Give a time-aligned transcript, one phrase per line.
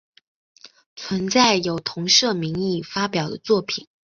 [0.95, 3.87] 存在有同社名义发表的作品。